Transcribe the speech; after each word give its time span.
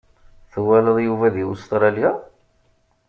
Twalaḍ 0.51 0.97
Yuba 1.05 1.27
di 1.33 1.43
Ustralya? 1.53 2.11